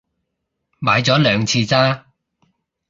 [0.79, 2.07] 買咗兩次咋